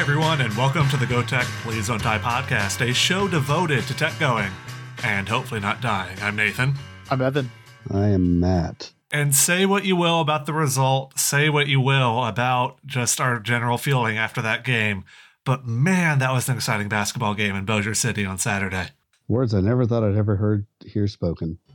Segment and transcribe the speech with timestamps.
[0.00, 3.82] Hi, everyone, and welcome to the Go Tech Please Don't Die podcast, a show devoted
[3.82, 4.50] to tech going
[5.04, 6.16] and hopefully not dying.
[6.22, 6.72] I'm Nathan.
[7.10, 7.50] I'm Evan.
[7.90, 8.92] I am Matt.
[9.12, 13.38] And say what you will about the result, say what you will about just our
[13.40, 15.04] general feeling after that game.
[15.44, 18.88] But man, that was an exciting basketball game in Bossier City on Saturday.
[19.28, 21.58] Words I never thought I'd ever heard here spoken.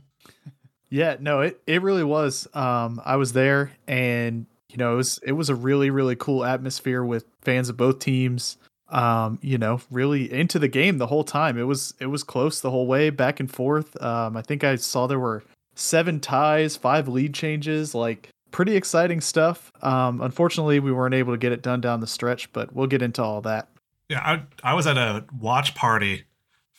[0.88, 2.46] Yeah, no, it, it really was.
[2.54, 6.44] Um, I was there and you know, it was it was a really, really cool
[6.44, 8.58] atmosphere with fans of both teams.
[8.88, 11.58] Um, you know, really into the game the whole time.
[11.58, 14.00] It was it was close the whole way, back and forth.
[14.00, 15.42] Um, I think I saw there were
[15.74, 19.72] seven ties, five lead changes, like pretty exciting stuff.
[19.82, 23.02] Um, unfortunately, we weren't able to get it done down the stretch, but we'll get
[23.02, 23.68] into all that.
[24.08, 26.24] Yeah, I, I was at a watch party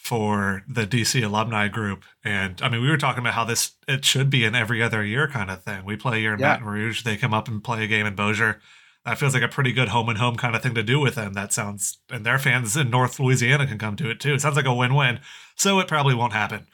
[0.07, 4.05] for the DC alumni group, and I mean, we were talking about how this it
[4.05, 5.83] should be an every other year kind of thing.
[5.83, 6.53] We play a year in yeah.
[6.53, 8.61] Baton Rouge, they come up and play a game in Bossier.
[9.03, 11.15] That feels like a pretty good home and home kind of thing to do with
[11.15, 11.33] them.
[11.33, 14.33] That sounds, and their fans in North Louisiana can come to it too.
[14.33, 15.19] It sounds like a win win.
[15.57, 16.67] So it probably won't happen.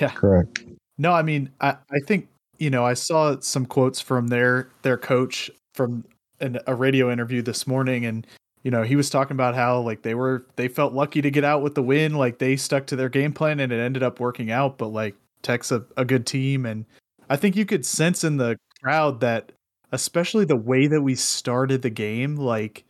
[0.00, 0.64] Yeah, correct.
[0.98, 4.98] No, I mean, I, I think you know I saw some quotes from their their
[4.98, 6.04] coach from
[6.40, 8.26] an, a radio interview this morning, and
[8.64, 11.44] you know he was talking about how like they were they felt lucky to get
[11.44, 14.18] out with the win, like they stuck to their game plan and it ended up
[14.18, 14.78] working out.
[14.78, 16.86] But like Tech's a, a good team, and
[17.28, 19.52] I think you could sense in the crowd that
[19.92, 22.84] especially the way that we started the game, like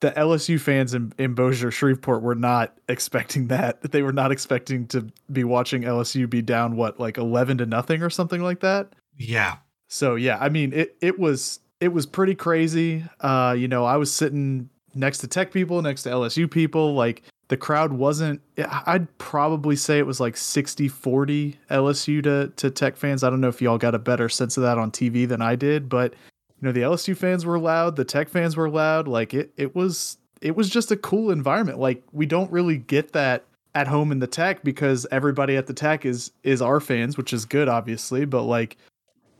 [0.00, 3.82] the LSU fans in, in Bossier Shreveport were not expecting that.
[3.82, 8.02] They were not expecting to be watching LSU be down what like eleven to nothing
[8.02, 8.94] or something like that.
[9.18, 9.58] Yeah.
[9.88, 13.04] So yeah, I mean it it was it was pretty crazy.
[13.20, 17.22] Uh, you know, I was sitting next to tech people, next to LSU people, like
[17.48, 18.40] the crowd wasn't
[18.86, 23.22] I'd probably say it was like 60-40 LSU to to tech fans.
[23.22, 25.56] I don't know if y'all got a better sense of that on TV than I
[25.56, 29.08] did, but you know the LSU fans were loud, the Tech fans were loud.
[29.08, 31.78] Like it it was it was just a cool environment.
[31.78, 35.74] Like we don't really get that at home in the Tech because everybody at the
[35.74, 38.76] Tech is is our fans, which is good obviously, but like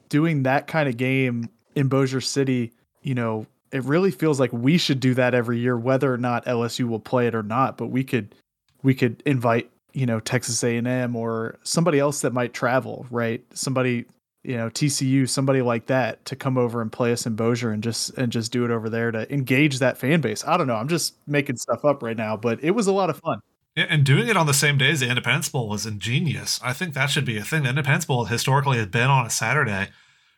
[0.08, 2.72] doing that kind of game in Bossier City,
[3.02, 6.44] you know, it really feels like we should do that every year whether or not
[6.44, 8.34] LSU will play it or not, but we could
[8.82, 13.44] we could invite you know Texas A&M or somebody else that might travel, right?
[13.54, 14.04] Somebody
[14.44, 17.82] you know TCU, somebody like that, to come over and play us in Bossier and
[17.82, 20.44] just and just do it over there to engage that fan base.
[20.46, 20.76] I don't know.
[20.76, 23.40] I'm just making stuff up right now, but it was a lot of fun.
[23.74, 26.60] And doing it on the same day as the Independence Bowl was ingenious.
[26.62, 27.62] I think that should be a thing.
[27.62, 29.88] The Independence Bowl historically has been on a Saturday,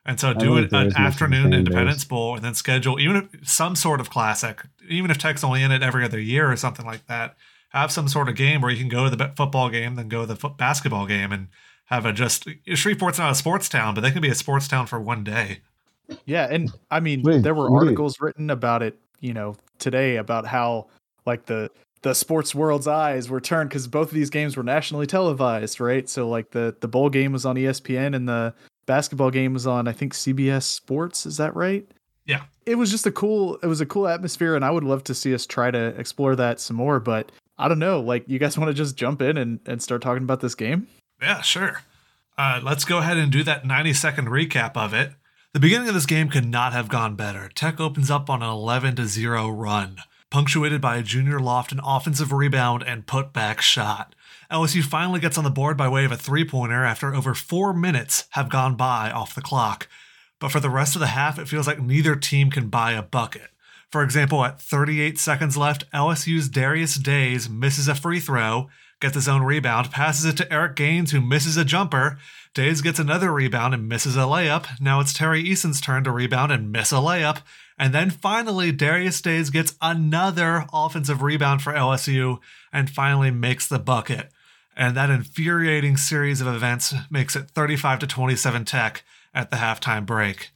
[0.06, 2.08] and so do it an afternoon Independence days.
[2.08, 5.72] Bowl and then schedule even if, some sort of classic, even if Tech's only in
[5.72, 7.36] it every other year or something like that.
[7.70, 10.24] Have some sort of game where you can go to the football game, then go
[10.24, 11.48] to the basketball game, and
[11.86, 14.86] have a just Shreveport's not a sports town, but they can be a sports town
[14.86, 15.60] for one day.
[16.24, 20.46] Yeah, and I mean wait, there were articles written about it, you know, today about
[20.46, 20.86] how
[21.26, 21.70] like the
[22.02, 26.08] the sports world's eyes were turned because both of these games were nationally televised, right?
[26.08, 28.54] So like the the bowl game was on ESPN and the
[28.86, 31.26] basketball game was on I think CBS Sports.
[31.26, 31.86] Is that right?
[32.26, 32.44] Yeah.
[32.66, 35.14] It was just a cool it was a cool atmosphere and I would love to
[35.14, 38.00] see us try to explore that some more, but I don't know.
[38.00, 40.88] Like you guys want to just jump in and, and start talking about this game?
[41.20, 41.82] Yeah, sure.
[42.36, 45.12] Uh, let's go ahead and do that 90 second recap of it.
[45.52, 47.48] The beginning of this game could not have gone better.
[47.54, 51.80] Tech opens up on an 11 to 0 run, punctuated by a Junior loft, Lofton
[51.84, 54.16] offensive rebound and putback shot.
[54.50, 57.72] LSU finally gets on the board by way of a three pointer after over four
[57.72, 59.88] minutes have gone by off the clock.
[60.40, 63.02] But for the rest of the half, it feels like neither team can buy a
[63.02, 63.50] bucket.
[63.90, 68.68] For example, at 38 seconds left, LSU's Darius Days misses a free throw,
[69.00, 72.18] gets his own rebound, passes it to Eric Gaines, who misses a jumper.
[72.54, 74.80] Days gets another rebound and misses a layup.
[74.80, 77.42] Now it's Tari Eason's turn to rebound and miss a layup.
[77.78, 82.38] And then finally, Darius Days gets another offensive rebound for LSU
[82.72, 84.30] and finally makes the bucket.
[84.76, 90.04] And that infuriating series of events makes it 35 to 27 Tech at the halftime
[90.04, 90.50] break.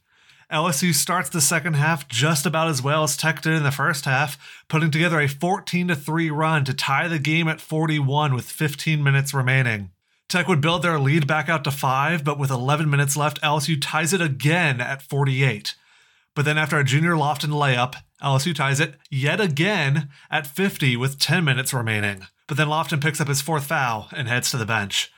[0.51, 4.05] LSU starts the second half just about as well as Tech did in the first
[4.05, 9.03] half, putting together a 14 3 run to tie the game at 41 with 15
[9.03, 9.91] minutes remaining.
[10.27, 13.77] Tech would build their lead back out to 5, but with 11 minutes left, LSU
[13.79, 15.75] ties it again at 48.
[16.35, 21.19] But then after a Junior Lofton layup, LSU ties it yet again at 50 with
[21.19, 22.27] 10 minutes remaining.
[22.49, 25.13] But then Lofton picks up his fourth foul and heads to the bench.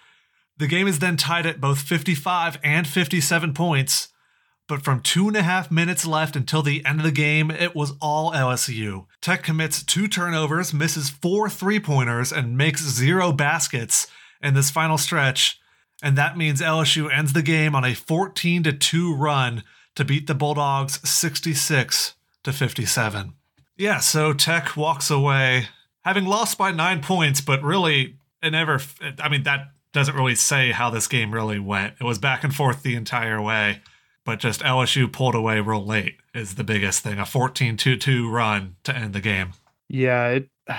[0.57, 4.09] The game is then tied at both 55 and 57 points,
[4.67, 7.73] but from two and a half minutes left until the end of the game, it
[7.73, 9.05] was all LSU.
[9.21, 14.07] Tech commits two turnovers, misses four three pointers, and makes zero baskets
[14.43, 15.57] in this final stretch.
[16.03, 19.63] And that means LSU ends the game on a 14 2 run
[19.95, 22.13] to beat the Bulldogs 66
[22.43, 23.33] to 57.
[23.77, 25.69] Yeah, so Tech walks away
[26.03, 28.79] having lost by nine points, but really, it never,
[29.19, 31.95] I mean, that doesn't really say how this game really went.
[31.99, 33.81] It was back and forth the entire way,
[34.25, 37.19] but just LSU pulled away real late is the biggest thing.
[37.19, 39.51] A 14 2 2 run to end the game.
[39.89, 40.47] Yeah, it,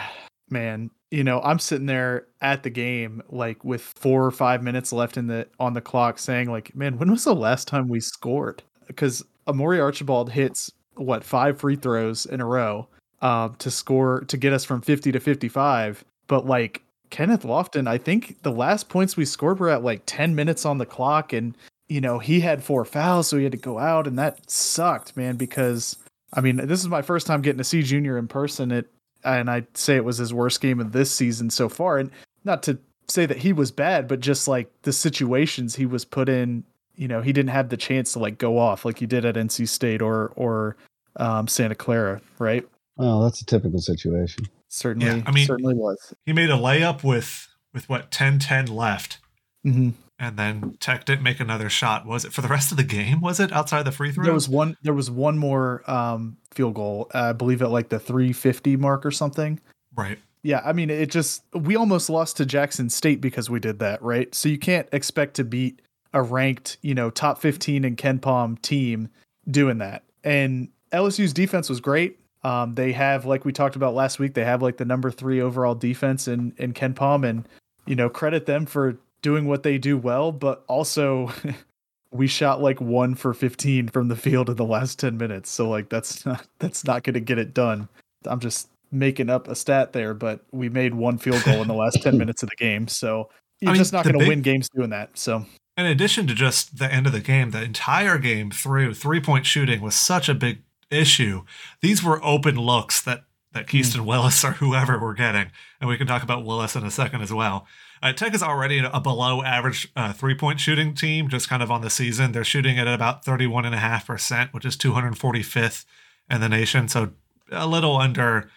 [0.51, 4.93] man, you know, I'm sitting there at the game like with four or five minutes
[4.93, 8.01] left in the on the clock saying like, man, when was the last time we
[8.01, 8.63] scored?
[8.87, 12.89] Because Amorie Archibald hits what five free throws in a row
[13.23, 16.05] um, to score to get us from 50 to 55.
[16.27, 20.35] But like Kenneth Lofton, I think the last points we scored were at like 10
[20.35, 21.33] minutes on the clock.
[21.33, 21.57] And,
[21.89, 24.07] you know, he had four fouls, so he had to go out.
[24.07, 25.97] And that sucked, man, because
[26.35, 28.73] I mean, this is my first time getting to see Junior in person.
[28.73, 28.91] It
[29.25, 31.99] and I'd say it was his worst game of this season so far.
[31.99, 32.11] And
[32.45, 32.79] not to
[33.09, 36.65] say that he was bad, but just like the situations he was put in,
[36.97, 39.37] you know, he didn't have the chance to like go off like he did at
[39.37, 40.77] NC State or or
[41.17, 42.67] um, Santa Clara, right?
[42.99, 44.47] Oh, that's a typical situation.
[44.69, 46.15] Certainly, Yeah, I mean- certainly was.
[46.27, 49.19] He made a layup with, with what, 10 10 left.
[49.65, 52.07] hmm And then Tech didn't make another shot.
[52.07, 53.21] Was it for the rest of the game?
[53.21, 54.25] Was it outside the free throw?
[54.25, 54.77] There was one.
[54.83, 57.11] There was one more um, field goal.
[57.15, 59.59] uh, I believe at like the 350 mark or something.
[59.95, 60.19] right.
[60.45, 64.03] Yeah, I mean, it just we almost lost to Jackson State because we did that,
[64.03, 64.35] right?
[64.35, 65.81] So you can't expect to beat
[66.13, 69.09] a ranked, you know, top 15 in KenPom team
[69.49, 70.03] doing that.
[70.25, 72.19] And LSU's defense was great.
[72.45, 75.41] Um, they have, like we talked about last week, they have like the number three
[75.41, 77.49] overall defense in in KenPom, and
[77.87, 80.33] you know, credit them for doing what they do well.
[80.33, 81.31] But also,
[82.11, 85.69] we shot like one for 15 from the field in the last 10 minutes, so
[85.69, 87.89] like that's not that's not going to get it done.
[88.27, 91.75] I'm just making up a stat there, but we made one field goal in the
[91.75, 92.87] last 10 minutes of the game.
[92.89, 93.31] So
[93.61, 95.17] you're I mean, just not going to big- win games doing that.
[95.17, 95.47] So
[95.79, 99.47] In addition to just the end of the game, the entire game through three point
[99.47, 100.59] shooting was such a big
[100.93, 101.45] issue.
[101.81, 105.51] These were open looks that that Keaston Willis or whoever were getting,
[105.81, 107.67] and we can talk about Willis in a second as well.
[108.03, 111.71] Uh, Tech is already a below average uh, three point shooting team, just kind of
[111.71, 112.33] on the season.
[112.33, 115.85] They're shooting at about 31.5%, which is 245th
[116.29, 116.89] in the nation.
[116.89, 117.13] So
[117.53, 118.51] a little under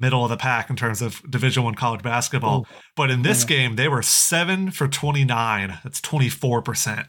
[0.00, 2.66] middle of the pack in terms of Division One college basketball.
[2.96, 5.78] But in this game, they were seven for 29.
[5.82, 7.08] That's 24%.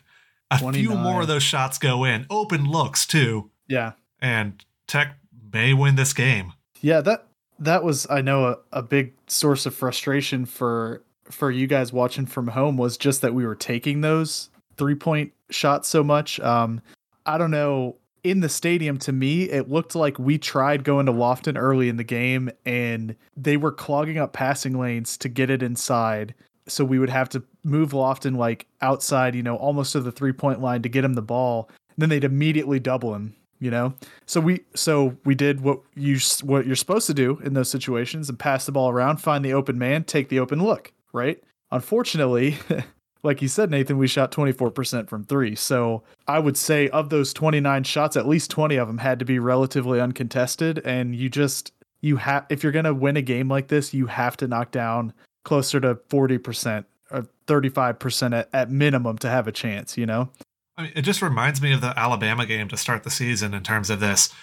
[0.52, 2.26] A few more of those shots go in.
[2.30, 3.52] Open looks, too.
[3.68, 5.18] yeah, And Tech
[5.54, 6.54] may win this game.
[6.82, 7.28] Yeah, that
[7.60, 12.26] that was I know a, a big source of frustration for for you guys watching
[12.26, 16.40] from home was just that we were taking those three point shots so much.
[16.40, 16.82] Um
[17.26, 17.98] I don't know.
[18.22, 21.96] In the stadium, to me, it looked like we tried going to Lofton early in
[21.96, 26.36] the game and they were clogging up passing lanes to get it inside.
[26.68, 30.34] So we would have to move Lofton like outside, you know, almost to the three
[30.34, 31.70] point line to get him the ball.
[31.92, 33.94] And then they'd immediately double him, you know?
[34.26, 38.30] So we so we did what you what you're supposed to do in those situations
[38.30, 41.42] and pass the ball around, find the open man, take the open look, right?
[41.72, 42.58] Unfortunately,
[43.24, 45.56] like you said, Nathan, we shot 24% from three.
[45.56, 49.26] So I would say of those 29 shots, at least 20 of them had to
[49.26, 50.80] be relatively uncontested.
[50.86, 54.38] And you just you have if you're gonna win a game like this, you have
[54.38, 55.14] to knock down
[55.44, 60.30] closer to 40% or 35% at, at minimum to have a chance, you know?
[60.80, 63.64] I mean, it just reminds me of the Alabama game to start the season in
[63.64, 64.34] terms of this.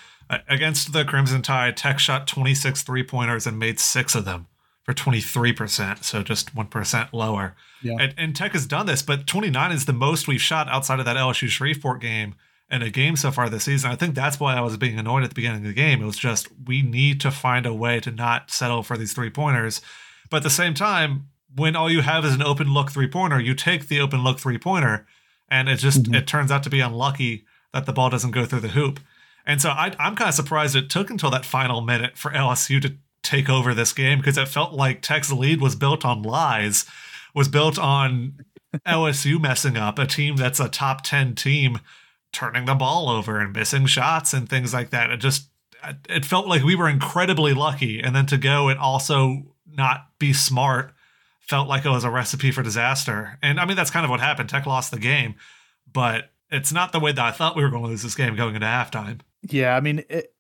[0.49, 4.47] Against the Crimson Tide, Tech shot 26 three pointers and made six of them
[4.83, 7.57] for 23%, so just 1% lower.
[7.83, 7.97] Yeah.
[7.99, 11.07] And, and Tech has done this, but 29 is the most we've shot outside of
[11.07, 12.35] that LSU Shreveport game
[12.71, 13.90] in a game so far this season.
[13.90, 16.02] I think that's why I was being annoyed at the beginning of the game.
[16.02, 19.31] It was just, we need to find a way to not settle for these three
[19.31, 19.81] pointers.
[20.28, 23.40] But at the same time, when all you have is an open look three pointer,
[23.40, 25.07] you take the open look three pointer,
[25.49, 26.17] and it just Mhm.
[26.17, 29.00] it turns out to be unlucky that the ball doesn't go through the hoop.
[29.45, 32.81] And so I, I'm kind of surprised it took until that final minute for LSU
[32.83, 36.85] to take over this game because it felt like Tech's lead was built on lies,
[37.35, 38.38] was built on
[38.87, 41.79] LSU messing up, a team that's a top 10 team
[42.33, 45.11] turning the ball over and missing shots and things like that.
[45.11, 45.49] It just
[46.09, 50.33] it felt like we were incredibly lucky and then to go and also not be
[50.33, 50.93] smart
[51.49, 53.38] felt like it was a recipe for disaster.
[53.43, 54.49] And I mean that's kind of what happened.
[54.49, 55.35] Tech lost the game,
[55.93, 58.37] but it's not the way that I thought we were going to lose this game
[58.37, 59.21] going into halftime.
[59.43, 60.33] Yeah, I mean it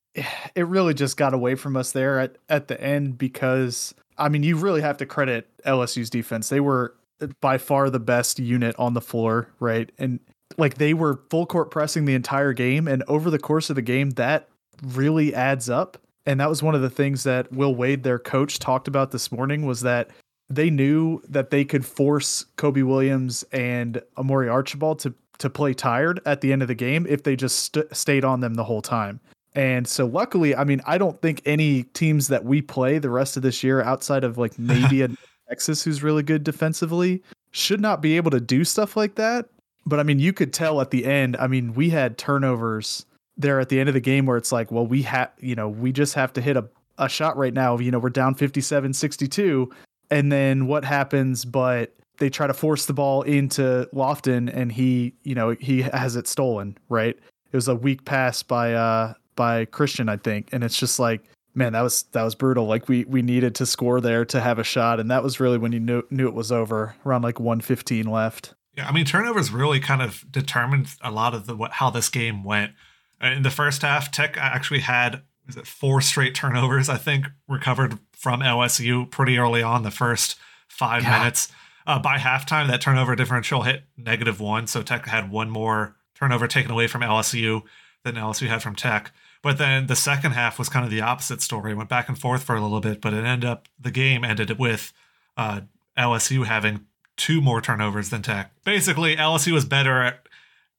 [0.54, 4.42] it really just got away from us there at at the end because I mean
[4.42, 6.48] you really have to credit LSU's defense.
[6.48, 6.94] They were
[7.40, 9.90] by far the best unit on the floor, right?
[9.98, 10.20] And
[10.58, 13.82] like they were full court pressing the entire game and over the course of the
[13.82, 14.48] game that
[14.82, 15.98] really adds up.
[16.24, 19.30] And that was one of the things that Will Wade their coach talked about this
[19.30, 20.10] morning was that
[20.48, 26.20] they knew that they could force Cobe Williams and Amorie Archibald to to play tired
[26.24, 28.80] at the end of the game if they just st- stayed on them the whole
[28.80, 29.20] time.
[29.54, 33.36] And so luckily, I mean, I don't think any teams that we play the rest
[33.36, 35.08] of this year outside of like maybe a
[35.48, 37.22] Texas who's really good defensively
[37.52, 39.46] should not be able to do stuff like that.
[39.86, 43.60] But I mean, you could tell at the end, I mean, we had turnovers there
[43.60, 45.92] at the end of the game where it's like, well, we have, you know, we
[45.92, 47.78] just have to hit a, a shot right now.
[47.78, 49.70] You know, we're down 57 62.
[50.10, 51.44] And then what happens?
[51.44, 56.16] But they try to force the ball into Lofton and he, you know, he has
[56.16, 57.16] it stolen, right?
[57.52, 60.48] It was a weak pass by, uh, by Christian, I think.
[60.52, 61.22] And it's just like,
[61.56, 62.66] man, that was that was brutal.
[62.66, 65.58] Like we we needed to score there to have a shot, and that was really
[65.58, 66.94] when you knew knew it was over.
[67.04, 68.54] Around like 115 left.
[68.76, 72.44] Yeah, I mean turnovers really kind of determined a lot of the how this game
[72.44, 72.72] went.
[73.20, 76.88] Uh, in the first half, Tech actually had is it four straight turnovers?
[76.88, 80.36] I think recovered from LSU pretty early on the first
[80.68, 81.18] five yeah.
[81.18, 81.48] minutes.
[81.86, 86.48] Uh, by halftime, that turnover differential hit negative one, so Tech had one more turnover
[86.48, 87.62] taken away from LSU
[88.02, 89.12] than LSU had from Tech.
[89.42, 91.72] But then the second half was kind of the opposite story.
[91.72, 94.24] It went back and forth for a little bit, but it ended up the game
[94.24, 94.92] ended with
[95.36, 95.60] uh,
[95.96, 96.86] LSU having
[97.16, 98.50] two more turnovers than Tech.
[98.64, 100.28] Basically, LSU was better at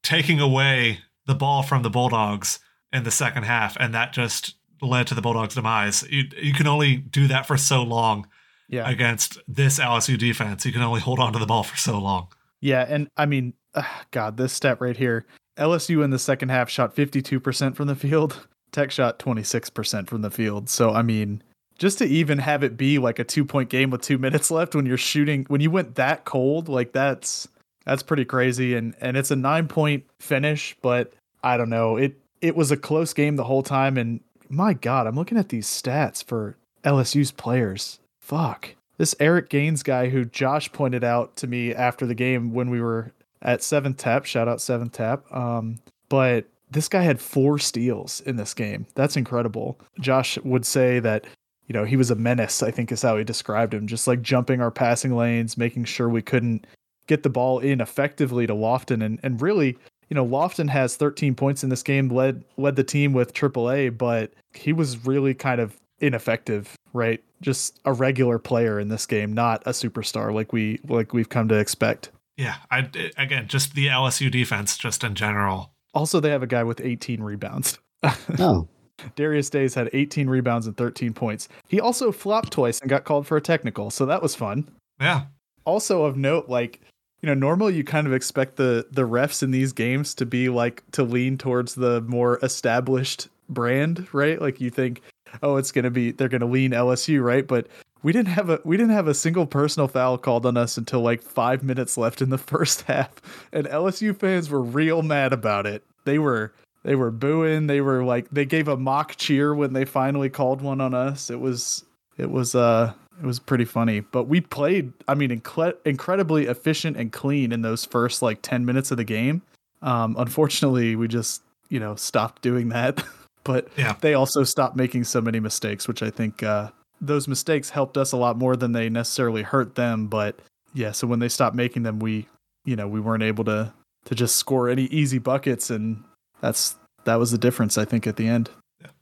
[0.04, 2.60] taking away the ball from the Bulldogs
[2.94, 6.03] in the second half, and that just led to the Bulldogs' demise.
[6.10, 8.27] You you can only do that for so long
[8.70, 8.89] yeah.
[8.89, 10.65] against this LSU defense.
[10.65, 12.27] You can only hold on to the ball for so long.
[12.62, 15.25] Yeah, and I mean, uh, God, this stat right here.
[15.58, 18.48] LSU in the second half shot 52% from the field.
[18.72, 20.70] Tech shot 26% from the field.
[20.70, 21.41] So, I mean,
[21.79, 24.75] just to even have it be like a two point game with two minutes left
[24.75, 27.48] when you're shooting, when you went that cold, like that's,
[27.86, 28.75] that's pretty crazy.
[28.75, 31.13] And, and it's a nine point finish, but
[31.44, 31.98] I don't know.
[31.98, 33.98] It, it was a close game the whole time.
[33.98, 38.00] And my God, I'm looking at these stats for LSU's players.
[38.20, 38.75] Fuck.
[38.98, 42.82] This Eric Gaines guy who Josh pointed out to me after the game when we
[42.82, 45.32] were at Seventh Tap, shout out Seventh Tap.
[45.32, 45.79] Um,
[46.10, 48.88] but this guy had four steals in this game.
[48.96, 49.79] That's incredible.
[50.00, 51.25] Josh would say that,
[51.67, 54.22] you know, he was a menace, I think is how he described him, just like
[54.22, 56.65] jumping our passing lanes, making sure we couldn't
[57.08, 59.03] get the ball in effectively to Lofton.
[59.03, 59.77] And, and really,
[60.10, 63.98] you know, Lofton has 13 points in this game, led led the team with AAA,
[63.98, 67.24] but he was really kind of ineffective, right?
[67.42, 71.48] Just a regular player in this game, not a superstar like we like we've come
[71.50, 72.12] to expect.
[72.38, 76.64] Yeah, I again, just the LSU defense, just in general, also, they have a guy
[76.64, 77.80] with 18 rebounds.
[78.40, 78.68] oh.
[79.16, 81.50] Darius Days had 18 rebounds and 13 points.
[81.68, 84.68] He also flopped twice and got called for a technical, so that was fun.
[85.02, 85.24] Yeah.
[85.66, 86.82] Also of note, like
[87.22, 90.50] you know, normally you kind of expect the the refs in these games to be
[90.50, 94.42] like to lean towards the more established brand, right?
[94.42, 95.02] Like you think,
[95.42, 97.48] oh, it's gonna be they're gonna lean LSU, right?
[97.48, 97.68] But
[98.04, 101.02] we didn't have a we didn't have a single personal foul called on us until
[101.02, 103.12] like five minutes left in the first half,
[103.52, 105.84] and LSU fans were real mad about it.
[106.06, 107.68] They were they were booing.
[107.68, 111.30] They were like they gave a mock cheer when they finally called one on us.
[111.30, 111.84] It was
[112.18, 114.02] it was uh it was pretty funny.
[114.02, 118.66] But we played I mean incle- incredibly efficient and clean in those first like ten
[118.66, 119.42] minutes of the game.
[119.82, 123.04] Um, unfortunately, we just you know stopped doing that.
[123.44, 123.96] but yeah.
[124.02, 126.70] they also stopped making so many mistakes, which I think uh,
[127.00, 130.08] those mistakes helped us a lot more than they necessarily hurt them.
[130.08, 130.40] But
[130.74, 132.28] yeah, so when they stopped making them, we,
[132.66, 133.74] you know, we weren't able to
[134.06, 136.04] to just score any easy buckets, and
[136.42, 138.50] that's that was the difference, I think, at the end.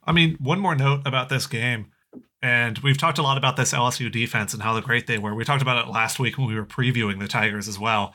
[0.04, 1.86] I mean, one more note about this game,
[2.46, 5.34] and we've talked a lot about this LSU defense and how great they were.
[5.34, 8.14] We talked about it last week when we were previewing the Tigers as well,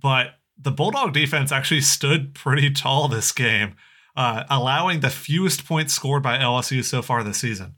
[0.00, 3.74] but the Bulldog defense actually stood pretty tall this game,
[4.16, 7.74] uh, allowing the fewest points scored by LSU so far this season.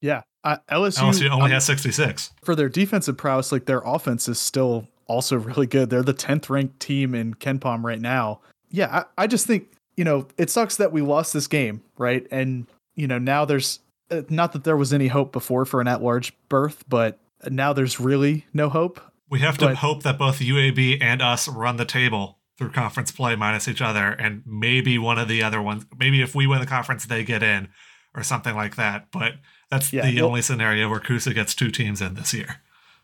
[0.00, 2.32] Yeah, uh, LSU, LSU only um, has 66.
[2.42, 5.90] For their defensive prowess, like their offense is still also really good.
[5.90, 8.40] They're the 10th ranked team in KenPom right now.
[8.68, 12.26] Yeah, I, I just think, you know, it sucks that we lost this game, right?
[12.32, 13.78] And, you know, now there's
[14.10, 17.72] Uh, not that there was any hope before for an at large berth, but now
[17.72, 19.00] there's really no hope.
[19.28, 23.10] We have to but, hope that both UAB and us run the table through conference
[23.10, 25.84] play minus each other, and maybe one of the other ones.
[25.98, 27.68] Maybe if we win the conference, they get in,
[28.14, 29.08] or something like that.
[29.10, 29.34] But
[29.70, 32.60] that's yeah, the only scenario where CUSA gets two teams in this year.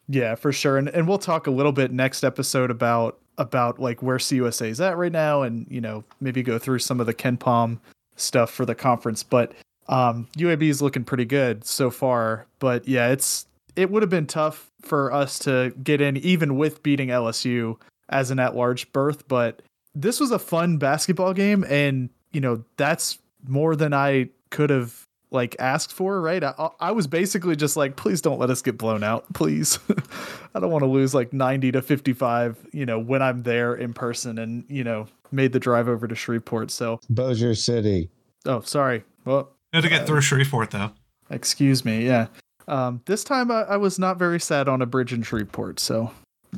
[0.08, 0.78] Yeah, for sure.
[0.78, 4.80] And and we'll talk a little bit next episode about about like where CUSA is
[4.80, 7.78] at right now and you know, maybe go through some of the KenPom
[8.16, 9.22] stuff for the conference.
[9.22, 9.52] But
[9.88, 12.46] um UAB is looking pretty good so far.
[12.58, 13.46] But yeah, it's
[13.76, 17.76] it would have been tough for us to get in even with beating LSU
[18.08, 19.62] as an at large berth, but
[19.94, 25.06] this was a fun basketball game and you know, that's more than I could have
[25.30, 26.44] like asked for, right?
[26.44, 29.78] I, I was basically just like, please don't let us get blown out, please.
[30.54, 33.94] I don't want to lose like 90 to 55, you know, when I'm there in
[33.94, 36.70] person and, you know, made the drive over to Shreveport.
[36.70, 38.10] So Bossier City.
[38.44, 39.04] Oh, sorry.
[39.24, 40.92] Well, had to get through Shreveport though.
[41.30, 42.26] Excuse me, yeah.
[42.68, 46.12] Um, this time I, I was not very sad on a bridge in Shreveport, so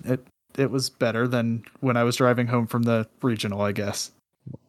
[0.04, 4.10] it it was better than when I was driving home from the regional, I guess.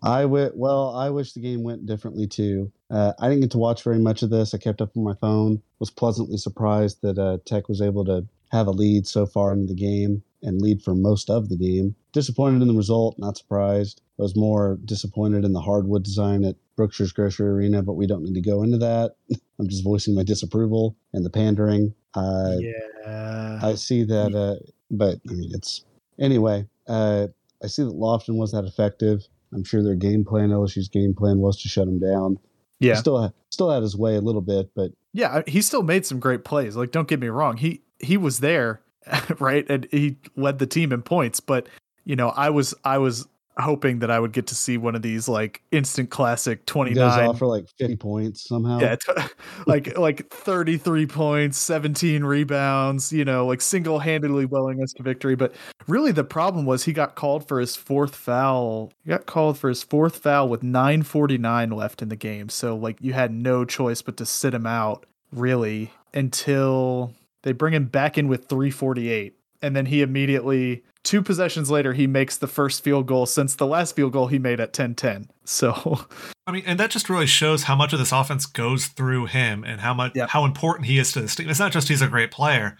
[0.01, 2.71] I w- well, I wish the game went differently too.
[2.89, 4.53] Uh, I didn't get to watch very much of this.
[4.53, 5.61] I kept up on my phone.
[5.79, 9.67] Was pleasantly surprised that uh, Tech was able to have a lead so far into
[9.67, 11.95] the game and lead for most of the game.
[12.13, 14.01] Disappointed in the result, not surprised.
[14.17, 18.23] I was more disappointed in the hardwood design at Brookshire's Grocery Arena, but we don't
[18.23, 19.15] need to go into that.
[19.59, 21.93] I'm just voicing my disapproval and the pandering.
[22.13, 23.59] Uh, yeah.
[23.61, 25.85] I see that, uh, but I mean, it's
[26.19, 26.65] anyway.
[26.87, 27.27] Uh,
[27.63, 29.27] I see that Lofton was that effective.
[29.53, 32.37] I'm sure their game plan, LSU's game plan, was to shut him down.
[32.79, 32.95] He yeah.
[32.95, 36.43] still still had his way a little bit, but Yeah, he still made some great
[36.43, 36.75] plays.
[36.75, 37.57] Like don't get me wrong.
[37.57, 38.81] He he was there,
[39.39, 39.65] right?
[39.69, 41.67] And he led the team in points, but
[42.03, 45.01] you know, I was I was hoping that I would get to see one of
[45.01, 48.79] these like instant classic he 29 goes off for like 50 points somehow.
[48.79, 49.13] yeah, t-
[49.67, 55.55] like like 33 points, 17 rebounds, you know, like single-handedly willing us to victory, but
[55.87, 58.91] really the problem was he got called for his fourth foul.
[59.03, 62.49] He got called for his fourth foul with 9:49 left in the game.
[62.49, 67.73] So like you had no choice but to sit him out really until they bring
[67.73, 72.47] him back in with 348 and then he immediately two possessions later he makes the
[72.47, 75.27] first field goal since the last field goal he made at 10-10.
[75.45, 75.99] So
[76.47, 79.63] I mean, and that just really shows how much of this offense goes through him
[79.63, 80.25] and how much Yeah.
[80.27, 81.49] how important he is to this team.
[81.49, 82.77] It's not just he's a great player,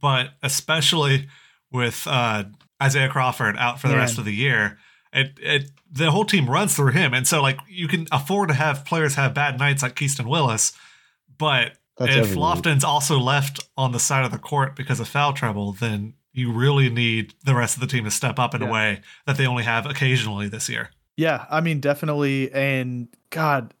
[0.00, 1.28] but especially
[1.72, 2.44] with uh,
[2.82, 4.00] Isaiah Crawford out for the Man.
[4.02, 4.78] rest of the year,
[5.12, 8.54] it it the whole team runs through him, and so like you can afford to
[8.54, 10.72] have players have bad nights like Keaston Willis,
[11.38, 12.36] but That's if every.
[12.36, 16.50] Lofton's also left on the side of the court because of foul trouble, then you
[16.52, 18.68] really need the rest of the team to step up in Yeah.
[18.68, 20.90] a way that they only have occasionally this year.
[21.16, 22.50] Yeah, I mean, definitely.
[22.52, 23.74] And God,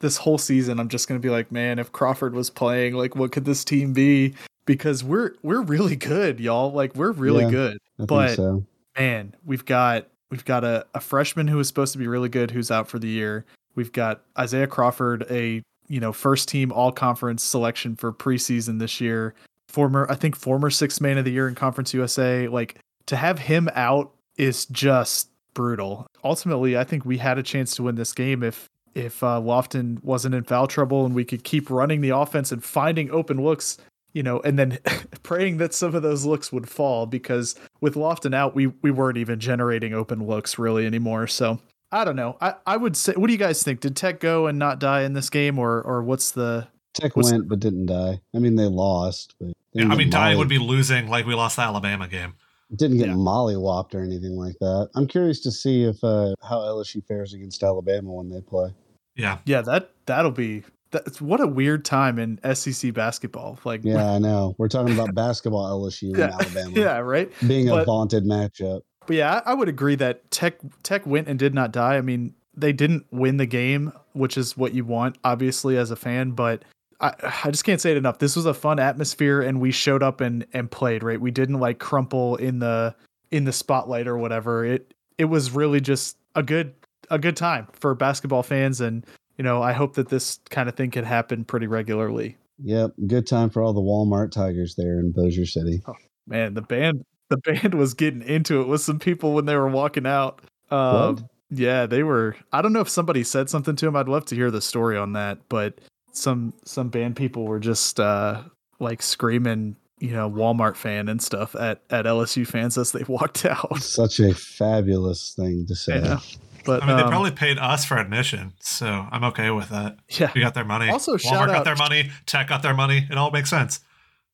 [0.00, 3.32] this whole season, I'm just gonna be like, man, if Crawford was playing, like, what
[3.32, 4.34] could this team be?
[4.66, 6.72] Because we're we're really good, y'all.
[6.72, 7.50] Like, we're really Yeah.
[7.50, 7.78] good.
[8.00, 8.64] I but- think so.
[8.98, 12.50] Man, we've got we've got a, a freshman who is supposed to be really good,
[12.52, 13.44] who's out for the year.
[13.74, 19.00] We've got Isaiah Crawford, a you know first team All Conference selection for preseason this
[19.00, 19.34] year.
[19.68, 22.48] Former, I think, former sixth man of the year in Conference USA.
[22.48, 26.06] Like to have him out is just brutal.
[26.22, 30.02] Ultimately, I think we had a chance to win this game if if uh, Lofton
[30.04, 33.76] wasn't in foul trouble and we could keep running the offense and finding open looks,
[34.12, 34.78] you know, and then
[35.24, 39.18] praying that some of those looks would fall because with Lofton out, we we weren't
[39.18, 41.26] even generating open looks really anymore.
[41.26, 41.58] So
[41.94, 42.36] I don't know.
[42.40, 43.80] I, I would say, what do you guys think?
[43.80, 46.66] Did Tech go and not die in this game, or or what's the?
[46.92, 48.20] Tech what's- went but didn't die.
[48.34, 51.34] I mean, they lost, but they Yeah, I mean, dying would be losing like we
[51.34, 52.34] lost the Alabama game.
[52.74, 53.14] didn't get Yeah.
[53.14, 54.88] mollywopped or anything like that.
[54.96, 58.74] I'm curious to see if uh, how LSU fares against Alabama when they play.
[59.16, 59.38] Yeah.
[59.44, 60.64] Yeah, that that'll be.
[60.90, 63.58] That's what a weird time in SEC basketball.
[63.64, 64.54] Like, Yeah, I know.
[64.58, 67.32] We're talking about basketball LSU and Alabama yeah, right.
[67.46, 68.82] being a vaunted matchup.
[69.06, 71.96] But yeah, I, would agree that Tech Tech went and did not die.
[71.96, 75.96] I mean, they didn't win the game, which is what you want, obviously, as a
[75.96, 76.30] fan.
[76.32, 76.64] But
[77.00, 77.12] I,
[77.44, 78.18] I just can't say it enough.
[78.18, 81.02] This was a fun atmosphere, and we showed up and and played.
[81.02, 82.94] Right, we didn't like crumple in the
[83.30, 84.64] in the spotlight or whatever.
[84.64, 86.74] It it was really just a good
[87.10, 89.04] a good time for basketball fans, and
[89.36, 92.36] you know, I hope that this kind of thing can happen pretty regularly.
[92.62, 95.82] Yep, good time for all the Walmart Tigers there in Bossier City.
[95.86, 95.94] Oh,
[96.28, 99.68] man, the band the band was getting into it with some people when they were
[99.68, 100.40] walking out.
[100.70, 101.22] Um, What?
[101.50, 102.36] yeah, they were.
[102.52, 103.96] I don't know if somebody said something to him.
[103.96, 105.38] I'd love to hear the story on that.
[105.48, 105.80] But
[106.12, 108.42] some some band people were just uh,
[108.78, 113.44] like screaming, you know, Walmart fan and stuff at at LSU fans as they walked
[113.44, 113.80] out.
[113.82, 116.00] Such a fabulous thing to say.
[116.02, 116.20] Yeah.
[116.64, 119.98] But I mean, they um, probably paid us for admission, so I'm okay with that.
[120.08, 120.32] yeah.
[120.34, 120.88] We got their money.
[120.88, 122.10] Also, Walmart shout got their money.
[122.24, 123.06] Tech got their money.
[123.10, 123.80] It all makes sense.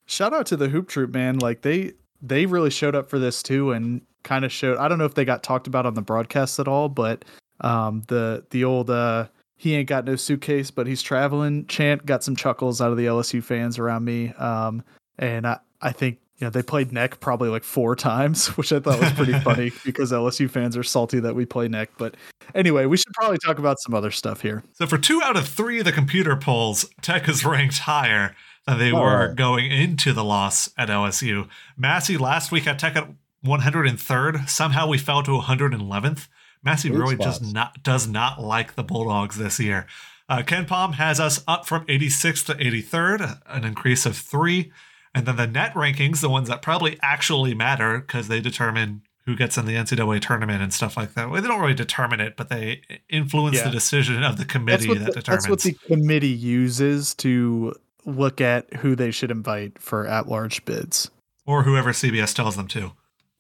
[0.07, 3.43] shout out to the hoop troop man like they they really showed up for this
[3.43, 6.03] too and kind of showed i don't know if they got talked about on the
[6.03, 7.25] broadcast at all but
[7.61, 11.67] um the the old uh he ain't got no suitcase but he's traveling.
[11.67, 14.83] Chant got some chuckles out of the lsu fans around me um
[15.19, 18.81] and i i think you know they played neck probably like four times which i
[18.81, 22.15] thought was pretty funny because lsu fans are salty that we play neck but
[22.55, 24.63] anyway we should probably talk about some other stuff here.
[24.73, 28.35] So for two out of three of the computer polls, Tech is ranked higher
[28.67, 31.49] than they All were going into the loss at LSU.
[31.77, 33.09] Massey last week had Tech at
[33.45, 34.49] 103rd.
[34.49, 36.29] Somehow we fell to 111th.
[36.63, 39.87] Massey Weird really just not does not like the Bulldogs this year.
[40.29, 44.71] Uh, KenPom has us up from 86th to 83rd, an increase of three.
[45.15, 49.35] And then the net rankings, the ones that probably actually matter because they determine who
[49.35, 51.31] gets in the NCAA tournament and stuff like that.
[51.31, 53.65] Well, they don't really determine it, but they influence Yeah.
[53.65, 55.45] the decision of the That's committee what, that the, determines.
[55.47, 61.11] that's what the committee uses to look at who they should invite for at-large bids.
[61.47, 62.93] or whoever CBS tells them to.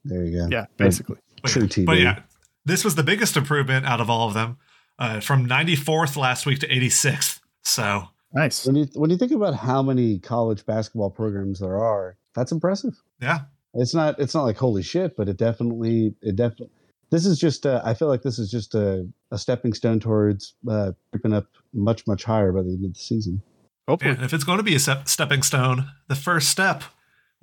[0.04, 0.48] There you go.
[0.50, 1.16] Yeah, basically.
[1.42, 1.86] But, True TV.
[1.86, 2.20] but yeah,
[2.64, 4.58] this was the biggest improvement out of all of them,
[4.98, 7.40] uh, from 94th last week to 86th.
[7.62, 8.64] So Nice.
[8.66, 12.94] When you when you think about how many college basketball programs there are, that's impressive.
[13.20, 13.40] yeah,
[13.74, 16.70] It's not it's not like holy shit, but it definitely it definitely
[17.10, 20.54] this is just uh, I feel like this is just a, a stepping stone towards
[20.70, 23.42] uh, creeping up much much higher by the end of the season.
[23.90, 24.14] Hopefully.
[24.14, 26.83] and if it's going to be a stepping stone, the first step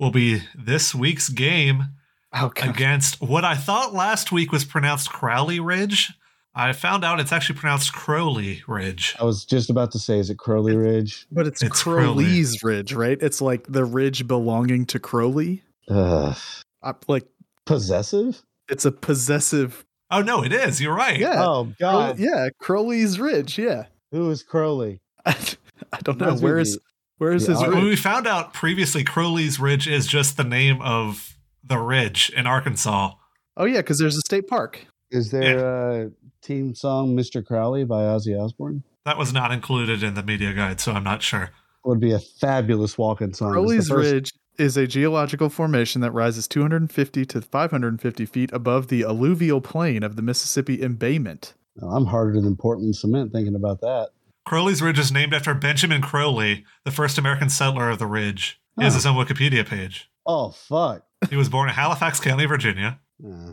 [0.00, 1.84] will be this week's game
[2.32, 6.12] Oh, against what I thought last week was pronounced Crowley Ridge.
[6.54, 9.14] I found out it's actually pronounced Crowley Ridge.
[9.18, 11.26] I was just about to say, is it Crowley Ridge?
[11.32, 12.24] But it's, It's Crowley.
[12.24, 13.16] Crowley's Ridge, right?
[13.20, 15.62] It's like the ridge belonging to Crowley.
[15.88, 16.36] Ugh.
[16.82, 17.26] Uh, like
[17.64, 18.42] possessive?
[18.68, 19.84] it's a possessive.
[20.10, 20.80] Oh no, it is.
[20.80, 21.18] You're right.
[21.18, 21.42] Yeah.
[21.46, 23.58] Oh Crow- God, yeah, Crowley's Ridge.
[23.58, 23.84] Yeah.
[24.12, 25.00] who is Crowley?
[25.92, 26.34] I, don't know.
[26.34, 26.78] Where is
[27.18, 27.84] where is the his When ridge?
[27.84, 33.12] we found out previously, Crowley's Ridge is just the name of the ridge in Arkansas.
[33.56, 34.86] Oh yeah, because there's a state park.
[35.10, 36.10] Is there a
[36.42, 37.44] team song "Mr.
[37.44, 38.84] Crowley" by Ozzy Osbourne?
[39.04, 41.50] That was not included in the media guide, so I'm not sure.
[41.84, 43.52] Would be a fabulous walk-in song.
[43.52, 49.04] Crowley's first- Ridge is a geological formation that rises 250 to 550 feet above the
[49.04, 51.54] alluvial plain of the Mississippi embayment.
[51.80, 54.08] Oh, I'm harder than Portland cement thinking about that.
[54.48, 58.58] Crowley's Ridge is named after Benjamin Crowley, the first American settler of the ridge.
[58.78, 58.96] He has Huh.
[58.98, 60.08] his own Wikipedia page.
[60.24, 61.02] Oh fuck.
[61.28, 62.98] He was born in Halifax County, Virginia.
[63.22, 63.52] Uh,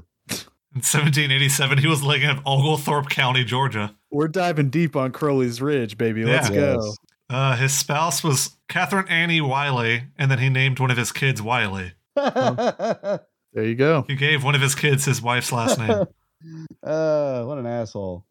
[0.74, 3.94] In 1787, he was living in Oglethorpe County, Georgia.
[4.12, 6.24] We're diving deep on Crowley's Ridge, baby.
[6.24, 6.56] Let's Yeah.
[6.56, 6.74] go.
[6.86, 6.98] yes.
[7.30, 11.42] Uh, his spouse was Catherine Annie Wiley, and then he named one of his kids
[11.42, 11.94] Wiley.
[12.16, 14.04] There you go.
[14.08, 15.90] He gave one of his kids his wife's last name.
[16.84, 18.26] uh, what an asshole.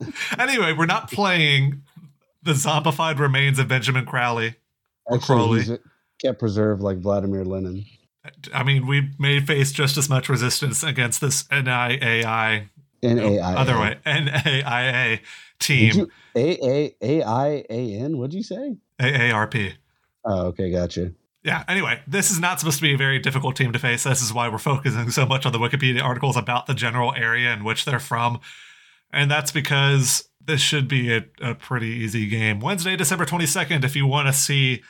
[0.38, 1.82] anyway, we're not playing
[2.42, 4.56] the zombified remains of Benjamin Crowley.
[5.12, 5.78] Actually, Crowley.
[6.20, 7.84] can't preserve like Vladimir Lenin.
[8.52, 12.68] I mean, we may face just as much resistance against this NIAI,
[13.02, 13.54] N no, A I.
[13.54, 15.20] other way, NAIA
[15.58, 18.18] team, you A A A I A N?
[18.18, 18.76] What'd you say?
[18.98, 19.74] AARP.
[20.24, 21.12] Oh, okay, gotcha.
[21.44, 24.02] Yeah, anyway, this is not supposed to be a very difficult team to face.
[24.02, 27.52] This is why we're focusing so much on the Wikipedia articles about the general area
[27.52, 28.40] in which they're from.
[29.16, 32.60] And that's because this should be a, a pretty easy game.
[32.60, 34.82] Wednesday, December 22nd, if you want to see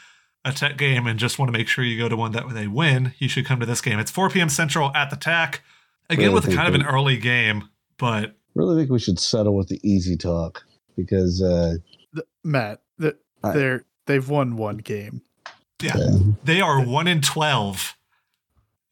[0.45, 2.67] a tech game and just want to make sure you go to one that they
[2.67, 3.99] win, you should come to this game.
[3.99, 4.49] It's 4 p.m.
[4.49, 5.62] Central at the TAC.
[6.11, 9.55] Again, Really with think kind of an early game, but Really think we should settle
[9.57, 10.62] with the easy talk
[10.97, 11.77] because uh,
[12.15, 15.23] Th- Matt, th- I- they're they've won one game.
[15.83, 17.97] yeah, uh, they are 1 in 12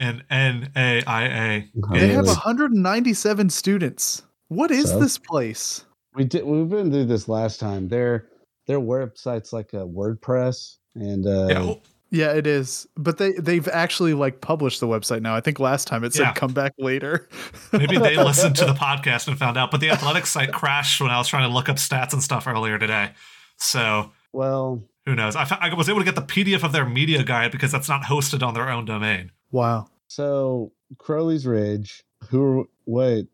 [0.00, 1.68] in NAIA.
[1.92, 4.22] They have 197 students.
[4.48, 4.98] What is So?
[5.00, 5.84] this place?
[6.14, 7.88] we did we've been through this last time.
[7.88, 8.28] Their
[8.66, 11.74] their website's like a WordPress, and uh, Yeah,
[12.10, 12.86] Yeah, it is.
[12.96, 15.34] But they they've actually like published the website now.
[15.34, 16.32] I think last time it said Yeah.
[16.34, 17.28] come back later.
[17.72, 21.10] Maybe they listened to the podcast and found out, but the athletics site crashed when
[21.10, 23.10] I was trying to look up stats and stuff earlier today.
[23.56, 25.36] So well, who knows?
[25.36, 28.02] I, I was able to get the PDF of their media guide because that's not
[28.04, 29.32] hosted on their own domain.
[29.50, 29.88] wow.
[30.08, 32.04] so Crowley's Ridge.
[32.30, 32.68] Who?
[32.86, 33.26] Wait,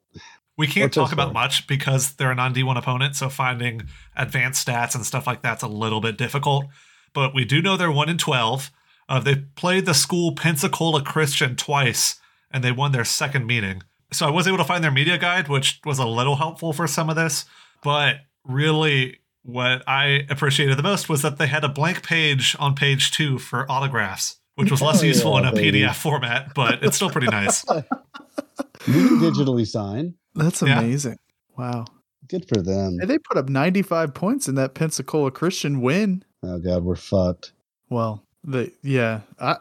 [0.61, 4.95] We can't talk about much because they're a non D1 opponent, so finding advanced stats
[4.95, 6.67] and stuff like that's a little bit difficult.
[7.15, 8.71] But we do know they're 1 in 12.
[9.09, 12.21] Uh, they played the school Pensacola Christian twice,
[12.51, 13.83] and they won their second meeting.
[14.13, 16.87] So I was able to find their media guide, which was a little helpful for
[16.87, 17.47] some of this.
[17.83, 22.75] But really, what I appreciated the most was that they had a blank page on
[22.75, 25.81] page two for autographs, which was less Hell useful yeah, in a baby.
[25.81, 27.65] PDF format, but it's still pretty nice.
[28.87, 30.17] you can digitally sign.
[30.35, 30.79] That's Yeah.
[30.81, 31.17] amazing.
[31.57, 31.87] Wow.
[32.29, 32.99] Good for them.
[33.01, 36.25] Hey, they put up 95 points in that Pensacola Christian win.
[36.43, 37.53] Oh god, we're fucked.
[37.89, 39.57] Well, the yeah, I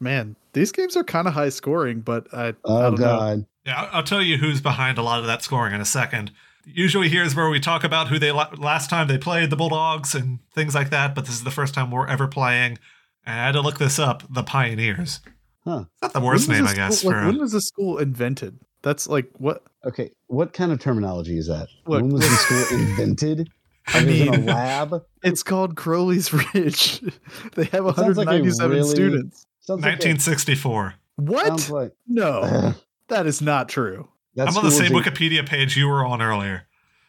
[0.00, 3.04] man, these games are kind of high scoring, but I, I Oh don't know.
[3.06, 3.46] god.
[3.66, 6.32] Yeah, I'll- I'll tell you who's behind a lot of that scoring in a second.
[6.64, 10.38] Usually, here's where we talk about who they last time they played the Bulldogs and
[10.54, 11.14] things like that.
[11.14, 12.78] But this is the first time we're ever playing.
[13.26, 14.22] And I had to look this up.
[14.32, 15.20] The Pioneers.
[15.64, 15.84] Huh.
[15.86, 16.98] It's not the worst was name, this I guess.
[17.00, 18.58] school- like, for when was the school invented?
[18.82, 19.62] That's like what?
[19.84, 21.68] Okay, what kind of terminology is that?
[21.86, 23.50] Look, when was the school invented?
[23.88, 25.04] I It was in a lab.
[25.24, 27.00] it's called Crowley's Ridge.
[27.56, 29.46] they have It sounds like a 197 really- students.
[29.60, 30.94] Sounds like a- 1964.
[31.16, 31.68] What?
[31.68, 32.74] like no,
[33.08, 34.08] that is not true.
[34.34, 36.64] that I'm on the same is a- Wikipedia page you were on earlier,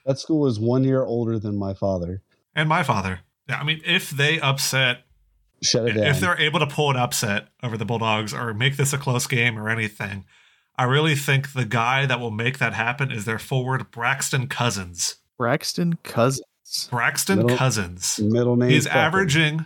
[0.06, 2.22] That school is one year older than my father.
[2.56, 3.20] and my father.
[3.50, 5.04] Yeah, I mean, if they upset
[5.62, 6.06] Shut it down.
[6.06, 9.26] if they're able to pull an upset over the Bulldogs or make this a close
[9.28, 10.26] game or anything,
[10.78, 15.18] I really think the guy that will make that happen is their forward Braxton Cousins.
[15.38, 16.88] Braxton Cousins.
[16.90, 18.20] Braxton Middle- Cousins.
[18.20, 18.70] Middle name.
[18.70, 18.96] He's fucker.
[18.96, 19.66] averaging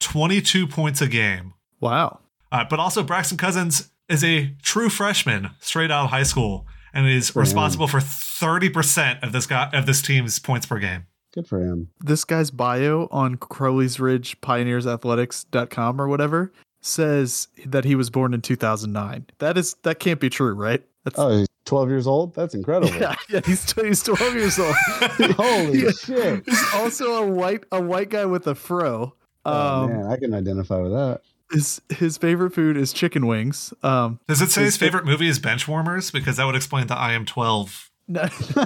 [0.00, 1.54] 22 points a game.
[1.80, 2.20] Wow.
[2.52, 7.08] Uh, but also, Braxton Cousins is a true freshman straight out of high school and
[7.08, 7.44] is For him.
[7.44, 11.06] responsible for 30% of this guy of this team's points per game.
[11.34, 11.88] Good for him.
[12.00, 16.52] This guy's bio on Crowley's Ridge Pioneers Athletics.com or whatever
[16.86, 19.26] says that he was born in 2009.
[19.38, 20.82] That is that can't be true, right?
[21.04, 22.34] That's Oh, he's 12 years old?
[22.34, 22.94] That's incredible.
[23.00, 24.74] yeah, yeah, he's he's 12 years old.
[25.36, 25.90] Holy Yeah.
[25.90, 26.44] shit.
[26.46, 29.14] He's also a white a white guy with a fro.
[29.44, 31.20] Oh, Um, man, I can identify with that.
[31.52, 33.72] his his favorite food is chicken wings.
[33.82, 36.12] Um, Does it say his His- favorite movie is Benchwarmers?
[36.12, 37.90] Because that would explain the I am 12.
[38.08, 38.28] no-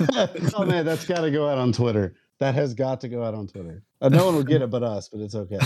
[0.57, 2.15] oh, man, that's got to go out on Twitter.
[2.39, 3.83] That has got to go out on Twitter.
[4.01, 5.59] Uh, no one will get it but us, but it's okay.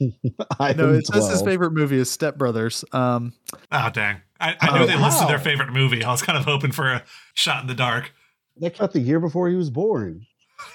[0.60, 2.84] I no, am it says his favorite movie is Step Brothers.
[2.92, 3.32] Um,
[3.72, 4.20] Oh, dang.
[4.40, 6.02] I, I Oh, knew they listed their favorite movie.
[6.04, 7.04] I was kind of hoping for a
[7.34, 8.12] shot in the dark.
[8.56, 10.26] They cut the year before he was born.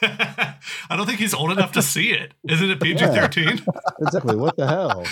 [0.01, 0.57] I
[0.97, 2.33] don't think he's old enough to see it.
[2.45, 3.61] Isn't it PG 13?
[4.01, 4.35] Exactly.
[4.35, 5.05] What the hell?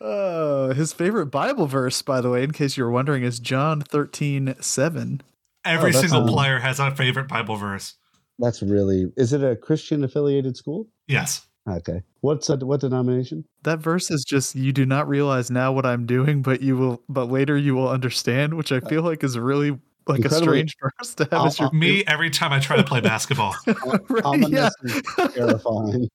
[0.00, 3.80] uh, his favorite Bible verse, by the way, in case you were wondering, is John
[3.80, 5.22] 13 7.
[5.64, 6.34] Every Oh, single cool.
[6.34, 7.94] player has a favorite Bible verse.
[8.40, 9.12] That's really.
[9.16, 10.88] Is it a Christian affiliated school?
[11.06, 11.46] Yes.
[11.70, 12.02] Okay.
[12.20, 12.62] What's that?
[12.62, 13.44] What denomination?
[13.62, 17.02] That verse is just you do not realize now what I'm doing, but you will
[17.08, 21.14] but later you will understand, which I feel like is really like a strange verse
[21.14, 23.54] to have as your Me, every time I try to play basketball.
[24.08, 25.00] Right, Ominous yeah.
[25.18, 26.08] and terrifying.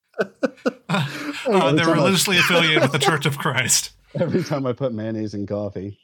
[0.89, 1.07] Uh,
[1.47, 3.91] every they're time I- religiously affiliated with the Church of Christ.
[4.19, 5.99] Every time I put mayonnaise in coffee.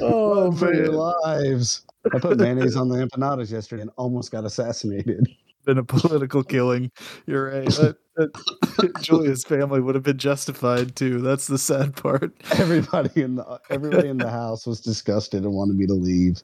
[0.00, 1.82] oh Run for your lives.
[2.14, 5.28] I put mayonnaise on the empanadas yesterday and almost got assassinated.
[5.64, 6.90] been a political killing.
[7.26, 7.68] You're right.
[7.76, 11.20] That- that- Julia's family would have been justified too.
[11.22, 12.34] That's the sad part.
[12.58, 16.42] Everybody in the everybody in the house was disgusted and wanted me to leave.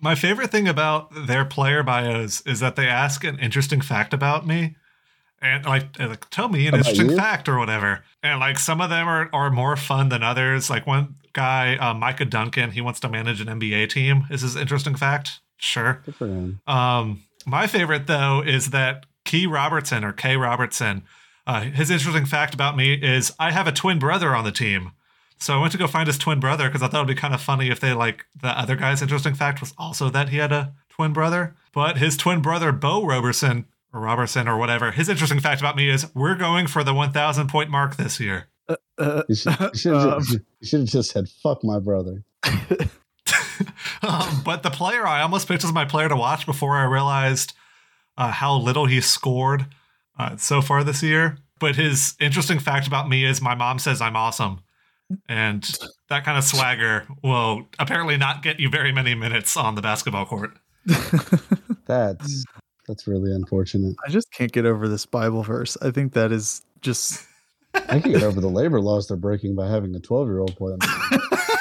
[0.00, 4.46] My favorite thing about their player bios is that they ask an interesting fact about
[4.46, 4.76] me.
[5.42, 7.16] And like, they're like tell me an About interesting you?
[7.16, 8.02] fact or whatever.
[8.22, 10.70] And like some of them are, are more fun than others.
[10.70, 14.24] Like one guy, uh, Micah Duncan, he wants to manage an NBA team.
[14.30, 15.40] Is his interesting fact?
[15.58, 16.00] Sure.
[16.04, 16.60] Good for him.
[16.66, 21.02] Um, my favorite though is that Key Robertson or Kay Robertson.
[21.46, 24.92] Uh, his interesting fact about me is I have a twin brother on the team.
[25.38, 27.34] So I went to go find his twin brother because I thought it'd be kind
[27.34, 30.52] of funny if they like the other guy's interesting fact was also that he had
[30.52, 31.54] a twin brother.
[31.72, 35.90] But his twin brother Bo Robertson or Robertson or whatever, his interesting fact about me
[35.90, 38.48] is we're going for the 1,000 point mark this year.
[38.68, 41.78] Uh, You should, you should have Um, just, you should have just said "fuck my
[41.78, 42.24] brother."
[44.02, 47.52] um, but the player I almost picked as my player to watch before I realized
[48.16, 49.66] uh, how little he scored
[50.18, 51.38] uh, so far this year.
[51.60, 54.60] But his interesting fact about me is my mom says I'm awesome.
[55.28, 55.62] And
[56.08, 60.26] that kind of swagger will apparently not get you very many minutes on the basketball
[60.26, 60.56] court.
[61.86, 62.44] That's
[62.86, 63.96] that's really unfortunate.
[64.06, 65.76] I just can't get over this Bible verse.
[65.80, 67.24] I think that is just
[67.74, 70.72] I can get over the labor laws they're breaking by having a twelve-year-old play.
[70.72, 71.54] On the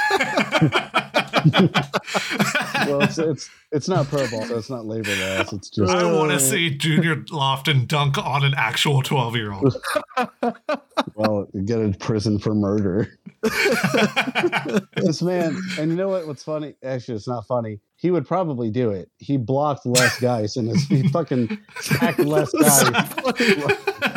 [2.87, 5.51] well, it's, it's it's not pro ball, so it's not labor laws.
[5.53, 9.51] It's just I want to uh, see Junior Lofton dunk on an actual 12 year
[9.51, 9.75] old.
[11.15, 13.17] well, get in prison for murder.
[14.95, 16.27] this man, and you know what?
[16.27, 16.75] What's funny?
[16.83, 17.79] Actually, it's not funny.
[18.03, 19.09] He would probably do it.
[19.17, 21.57] He blocked less guys and he fucking
[21.91, 22.81] packed Les Geis.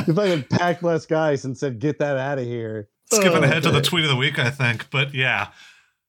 [0.07, 3.70] He fucking packed Les Geis and said, "Get that out of here." Skipping ahead to
[3.70, 4.90] the tweet of the week, I think.
[4.90, 5.51] But yeah.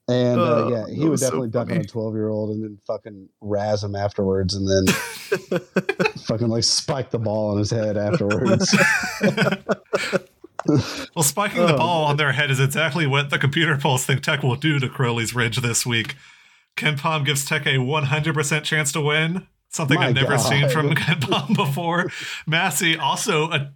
[0.07, 2.79] And uh, Oh, yeah, he would was so definitely dunk on a twelve-year-old and then
[2.87, 4.87] fucking razz him afterwards, and then
[6.25, 8.75] fucking like spike the ball on his head afterwards.
[11.15, 14.21] Well, spiking the Oh, ball on their head is exactly what the computer polls think
[14.21, 16.15] Tech will do to Crowley's Ridge this week.
[16.77, 21.55] KenPom gives Tech a 100% chance to win, something My I've never seen from KenPom
[21.55, 22.09] before.
[22.45, 23.73] Massey, also a,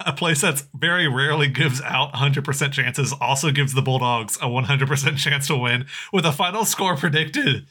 [0.00, 5.16] a place that's very rarely gives out 100% chances, also gives the Bulldogs a 100%
[5.16, 7.66] chance to win with a final score predicted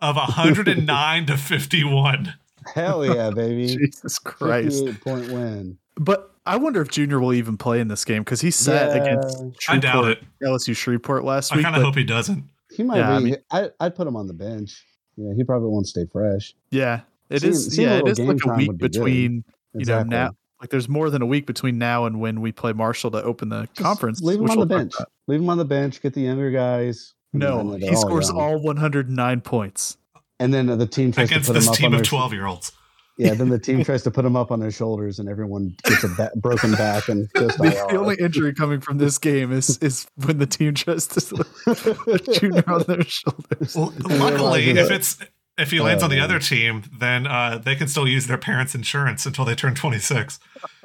[0.00, 2.34] of 109 to 51.
[2.74, 3.68] Hell yeah, baby!
[3.76, 4.84] Jesus Christ.
[4.84, 5.78] Fifty-eight point win.
[5.96, 9.02] But I wonder if Junior will even play in this game because he sat Yeah.
[9.02, 10.22] against I doubt it.
[10.42, 11.60] LSU Shreveport last week.
[11.64, 12.44] I kind of hope he doesn't.
[12.76, 13.24] He might Yeah, I be.
[13.24, 14.84] mean- I, I'd put him on the bench.
[15.16, 16.54] Yeah, he probably won't stay fresh.
[16.70, 17.74] yeah, it Seeing- is.
[17.74, 18.92] seeing yeah, it little is game like a week would be good.
[18.92, 20.10] between you know Exactly.
[20.10, 20.30] now.
[20.60, 23.48] Like there's more than a week between now and when we play Marshall to open
[23.50, 24.20] the Just conference.
[24.22, 24.94] Leave him on the we'll talk bench.
[24.96, 25.08] about.
[25.26, 26.00] Leave him on the bench.
[26.02, 27.14] Get the younger guys.
[27.32, 28.38] No, then they're he scores young.
[28.40, 29.98] all 109 points.
[30.40, 32.46] And then the team tries Against to put him this up team of 12 year
[32.46, 32.72] olds.
[33.18, 36.04] Yeah, then the team tries to put him up on their shoulders, and everyone gets
[36.04, 39.52] a ba- broken back and goes to The, the only injury coming from this game
[39.52, 43.74] is is when the team tries to put Junior on their shoulders.
[43.74, 45.16] Well, luckily, if it's
[45.56, 46.24] if he lands Oh, on the man.
[46.26, 50.38] other team, then uh, they can still use their parents' insurance until they turn 26.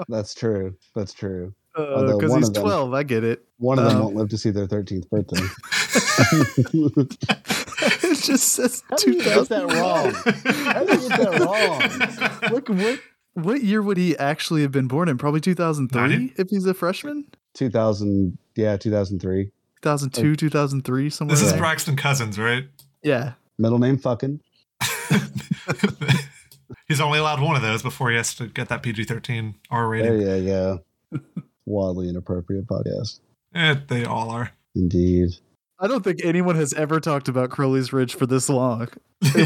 [0.08, 0.78] That's true.
[0.96, 1.54] That's true.
[1.76, 3.44] Because one he's them- 12, I get it.
[3.58, 5.42] One of them Um, won't live to see their 13th birthday.
[8.32, 10.14] it just says How do you get that wrong?
[10.66, 12.52] How do you get that wrong?
[12.52, 13.00] Look, what
[13.34, 15.18] what year would he actually have been born in?
[15.18, 17.26] Probably 2003 if he's a freshman?
[17.54, 19.46] 2000, yeah, 2003.
[19.82, 21.36] 2002, 2003, somewhere.
[21.36, 21.60] This is there.
[21.60, 22.66] Braxton Cousins, right?
[23.04, 23.34] Yeah.
[23.58, 24.42] Middle name fucking.
[26.88, 29.82] He's only allowed one of those before he has to get that PG 13 R
[29.98, 30.22] There rating.
[30.46, 30.84] you go.
[31.66, 33.20] Wildly inappropriate podcast.
[33.56, 34.52] Eh, they all are.
[34.76, 35.30] Indeed.
[35.82, 38.88] I don't think anyone has ever talked about Crowley's Ridge for this long.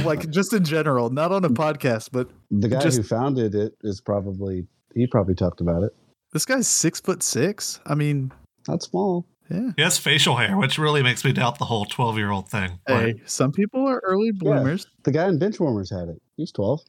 [0.03, 3.73] like just in general, not on a podcast, but The guy Just- who founded it
[3.83, 5.95] is probably, he probably talked about it.
[6.33, 7.79] this guy's six foot six.
[7.85, 8.31] I mean,
[8.67, 9.25] Not small.
[9.49, 9.71] yeah.
[9.77, 12.79] He has facial hair, which really makes me doubt the whole 12 year old thing.
[12.85, 14.87] but- Hey, some people are early bloomers.
[15.03, 16.21] The guy in Benchwarmers had it.
[16.35, 16.81] He's 12.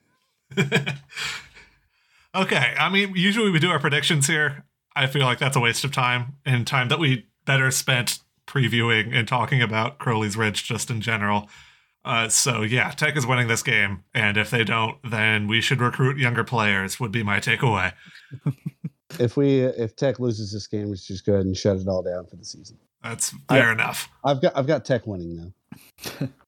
[2.34, 2.74] okay.
[2.78, 4.64] I mean, usually we do our predictions here.
[4.94, 9.14] I feel like that's a waste of time and time that we better spent previewing
[9.14, 11.48] and talking about Crowley's Ridge just in general.
[12.04, 15.80] Uh, so yeah, Tech is winning this game, and if they don't, then we should
[15.80, 17.00] recruit younger players.
[17.00, 17.92] Would be my takeaway.
[19.20, 22.02] If we, if Tech loses this game, let's just go ahead and shut it all
[22.02, 22.76] down for the season.
[23.02, 24.08] That's fair enough.
[24.24, 25.54] I've got, I've got Tech winning
[26.20, 26.28] now.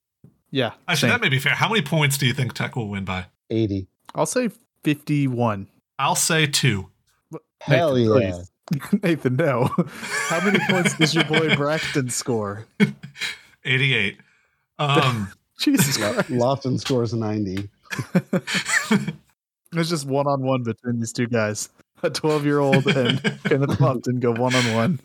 [0.50, 0.72] Yeah.
[0.87, 1.11] Actually, same.
[1.11, 1.54] that may be fair.
[1.54, 3.26] How many points do you think Tech will win by?
[3.50, 3.87] 80.
[4.14, 4.48] I'll say
[4.82, 5.68] 51.
[5.98, 6.90] I'll say two.
[7.61, 8.30] Hell Nathan, yeah.
[8.30, 8.50] please.
[9.02, 9.70] Nathan, no.
[10.28, 12.66] How many points does your boy Braxton score?
[13.64, 14.18] 88.
[14.78, 16.31] Um, Jesus Lo- Christ.
[16.31, 17.68] Lofton scores 90.
[19.74, 21.68] It's just one on one between these two guys.
[22.02, 25.00] A 12 year old and Kenneth Lofton go one on one.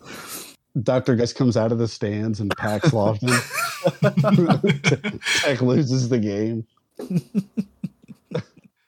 [0.82, 1.16] Dr.
[1.16, 3.30] Guice comes out of the stands and packs Lofton.
[5.42, 6.66] Tech loses the game.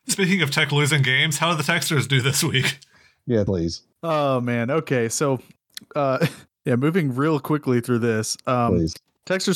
[0.09, 2.79] Speaking of Tech losing games, how did the Techsters do this week?
[3.27, 3.83] Yeah, please.
[4.07, 4.71] Oh, man.
[4.71, 5.09] Okay.
[5.09, 5.40] So,
[5.95, 6.25] uh,
[6.64, 8.37] yeah, moving real quickly through this.
[8.47, 8.95] Um, Please.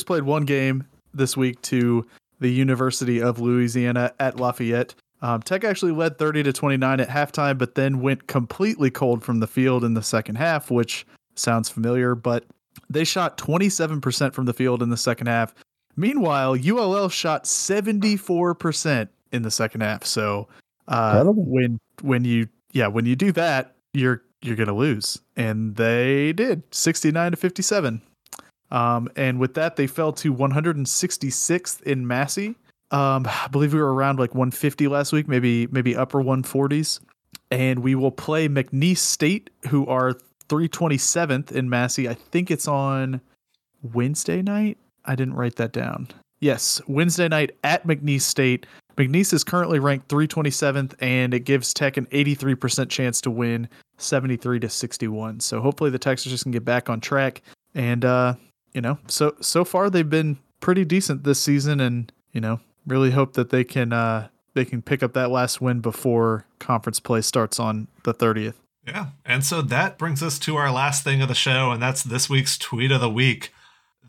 [0.05, 2.05] Played one game this week to
[2.41, 4.95] the University of Louisiana at Lafayette.
[5.21, 9.39] Um, Tech actually led 30 to 29 at halftime, but then went completely cold from
[9.39, 12.43] the field in the second half, which sounds familiar, but
[12.89, 15.53] they shot 27% from the field in the second half.
[15.95, 20.03] Meanwhile, ULL shot 74% in the second half.
[20.03, 20.47] So
[20.87, 26.33] uh, when when you yeah when you do that, you're you're gonna lose, and they
[26.33, 28.01] did 69 to 57.
[28.71, 32.55] Um, and with that, they fell to 166th in Massey.
[32.91, 36.99] Um, I believe we were around like 150 last week, maybe maybe upper 140s.
[37.49, 40.13] And we will play McNeese State, who are
[40.47, 42.07] 327th in Massey.
[42.07, 43.21] I think it's on
[43.81, 44.77] Wednesday night.
[45.05, 46.07] I didn't write that down.
[46.39, 48.65] Yes, Wednesday night at McNeese State.
[49.01, 54.59] McNeese is currently ranked 327th, and it gives Tech an 83% chance to win 73
[54.59, 55.39] to 61.
[55.39, 57.41] So hopefully the Texans just can get back on track.
[57.73, 58.35] And uh,
[58.73, 63.11] you know, so so far they've been pretty decent this season, and you know, really
[63.11, 67.21] hope that they can uh they can pick up that last win before conference play
[67.21, 68.55] starts on the 30th.
[68.85, 69.07] Yeah.
[69.25, 72.29] And so that brings us to our last thing of the show, and that's this
[72.29, 73.51] week's tweet of the week.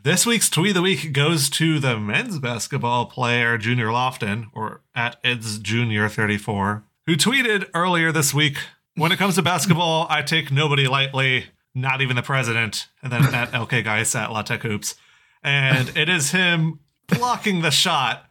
[0.05, 4.81] This week's tweet of the week goes to the men's basketball player Junior Lofton, or
[4.97, 8.57] at Itz Junior 34, who tweeted earlier this week,
[8.97, 13.33] "When it comes to basketball, I take nobody lightly, not even the president." And then
[13.33, 14.97] at LK Guice at La Tech Hoops,
[15.41, 18.25] and it is him blocking the shot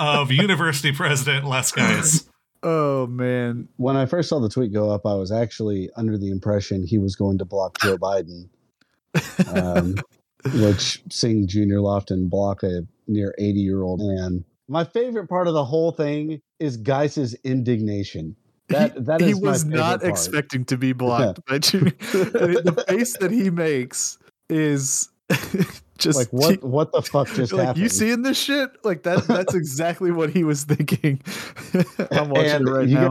[0.00, 2.26] of University President Les Guice.
[2.62, 6.30] Oh man, When I first saw the tweet go up, I was actually under the
[6.30, 8.48] impression he was going to block Joe Biden,
[9.54, 9.94] um,
[10.54, 14.44] which seeing Junior Lofton block a near 80 year old man.
[14.68, 18.36] My favorite part of the whole thing is Guice's indignation.
[18.68, 20.10] That that is he my was not part.
[20.10, 21.92] expecting to be blocked by Junior.
[22.00, 24.18] The face that he makes
[24.50, 25.08] is
[25.98, 27.82] just like what what the fuck just like happened?
[27.82, 31.20] you seeing this shit like that that's exactly what he was thinking
[32.12, 33.10] i'm watching and it right now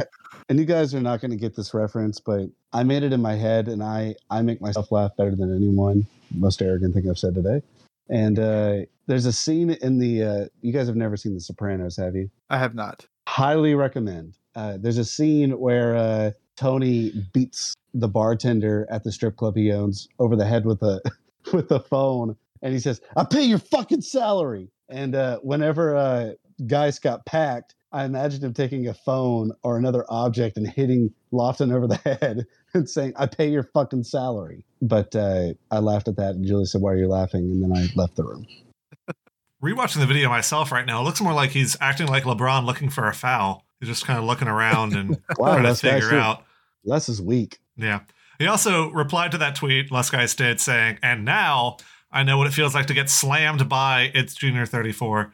[0.50, 3.22] and you Guice are not going to get this reference, but I made it in
[3.22, 6.06] my head, and I I make myself laugh better than anyone.
[6.34, 7.62] Most arrogant thing I've said today.
[8.10, 8.78] And uh,
[9.08, 10.24] there's a scene in the.
[10.24, 12.30] Uh, you guys have never seen The Sopranos, have you?
[12.50, 14.38] i have not Highly recommend.
[14.56, 19.72] Uh, there's a scene where uh, Tony beats the bartender at the strip club he
[19.72, 21.02] owns over the head with a
[21.54, 26.32] with a phone, and he says, "I pay your fucking salary." And uh, whenever uh,
[26.66, 31.74] guys got packed, I imagined him taking a phone or another object and hitting Lofton
[31.74, 32.45] over the head
[32.76, 36.66] and saying, "I pay your fucking salary." But uh, I laughed at that, and Julie
[36.66, 38.45] said, "Why are you laughing?" And then I left the room.
[39.64, 42.91] Rewatching the video myself right now, it looks more like he's acting like LeBron looking
[42.91, 43.66] for a foul.
[43.80, 46.43] He's just kind of looking around and Wow, trying to figure out.
[46.86, 47.58] Les is weak.
[47.78, 48.02] Yeah.
[48.38, 51.78] He also replied to that tweet Les Guice did saying, and now
[52.12, 55.34] I know what it feels like to get slammed by its junior 34.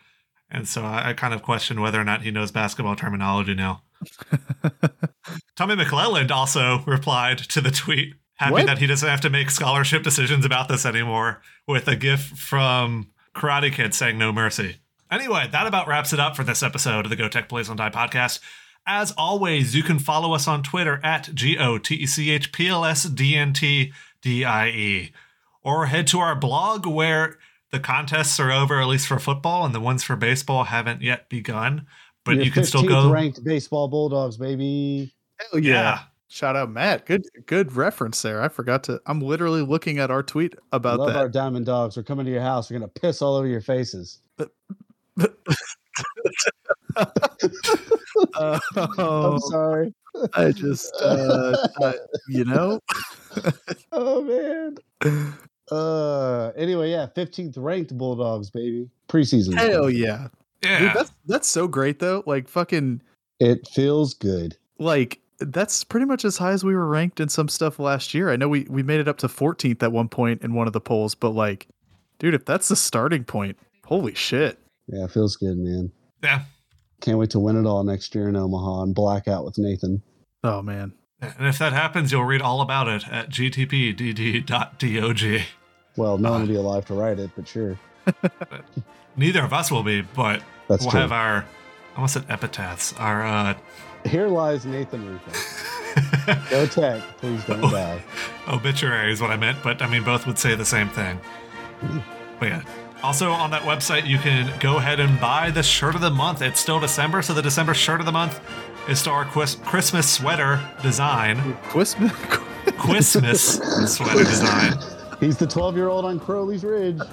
[0.54, 3.82] And so I, I kind of question whether or not he knows basketball terminology now.
[5.56, 8.66] Tommy McClelland also replied to the tweet, happy What?
[8.68, 13.12] that he doesn't have to make scholarship decisions about this anymore, with a gif from
[13.36, 14.78] Karate Kid saying no mercy.
[15.12, 17.78] Anyway, that about wraps it up for this episode of the Go Tech Please Don't
[17.78, 18.40] Die podcast.
[18.86, 22.52] As always, you can follow us on Twitter at G O T E C H
[22.52, 25.12] P L S D N T D I E.
[25.64, 27.38] Or head to our blog where
[27.74, 31.28] the contests are over, at least for football, and the ones for baseball haven't yet
[31.28, 31.88] begun.
[32.24, 33.12] But Your you can still 15th go.
[33.12, 35.12] ranked baseball Bulldogs, baby.
[35.52, 36.04] Hell yeah.
[36.30, 37.06] Shout out Matt.
[37.06, 38.42] Good good reference there.
[38.42, 41.18] I forgot to I'm literally looking at our tweet about Love that.
[41.18, 41.98] our Diamond Dogs.
[41.98, 42.70] We're coming to your house.
[42.72, 44.20] We're gonna piss all over your faces.
[44.40, 44.46] Uh,
[48.98, 49.94] I'm sorry.
[50.34, 51.96] I just uh, I-
[52.30, 52.80] you know
[53.92, 54.78] oh man.
[55.74, 56.52] Uh.
[56.56, 57.08] Anyway, yeah.
[57.16, 58.90] 15th ranked Bulldogs, baby.
[59.10, 59.54] Preseason.
[59.56, 60.28] hell yeah.
[60.64, 60.80] Yeah.
[60.80, 62.24] Dude, that's that's so great though.
[62.26, 63.02] Like fucking
[63.40, 64.56] It feels good.
[64.80, 68.30] like that's pretty much as high as we were ranked in some stuff last year.
[68.32, 70.74] I know we we made it up to 14th at one point in one of
[70.74, 71.68] the polls, but like
[72.20, 74.58] dude, if that's the starting point, holy shit.
[74.88, 75.92] Yeah, it feels good, man.
[76.24, 76.44] yeah.
[77.02, 80.02] Can't wait to win it all next year in Omaha and blackout with Nathan.
[80.46, 80.94] Oh man.
[81.20, 85.20] And if that happens, you'll read all about it at gtpdd.dog.
[85.96, 86.44] Well, no one Uh.
[86.46, 87.78] will be alive to write it, but sure.
[89.16, 91.00] Neither of us will be, but That's we'll true.
[91.02, 91.46] have our,
[91.94, 93.54] I almost said epitaphs, our, uh,
[94.06, 95.32] Here lies Nathan Rufo.
[96.50, 98.02] Go tech, please don't die.
[98.48, 101.20] obituary is what I meant, but I mean, both would say the same thing.
[102.40, 102.62] But yeah.
[103.04, 106.42] Also, on that website, you can go ahead and buy the shirt of the month.
[106.42, 108.40] It's still December, so the December shirt of the month
[108.88, 111.38] is still our Quis- Christmas sweater design.
[111.70, 112.10] Quism
[112.78, 113.58] Christmas
[113.94, 114.74] sweater design.
[115.20, 117.00] He's the 12 year old on Crowley's Ridge.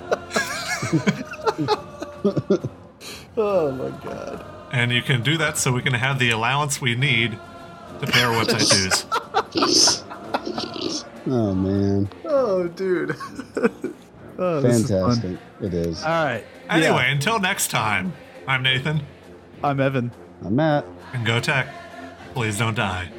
[3.36, 4.44] Oh my god.
[4.72, 7.38] And you can do that so we can have the allowance we need
[8.01, 8.68] to pay our website
[9.53, 10.05] dues.
[11.26, 12.09] Oh, man.
[12.24, 13.16] Oh dude.
[14.38, 14.88] oh, this is.
[14.90, 15.38] Fantastic.
[15.62, 16.03] It is.
[16.03, 16.44] All right.
[16.68, 17.12] Anyway, Yeah.
[17.12, 18.12] until next time,
[18.46, 19.03] I'm Nathan,
[19.62, 20.11] I'm Evan.
[20.44, 20.84] I'm Matt.
[21.14, 21.68] and go tech.
[22.34, 23.11] Please don't die.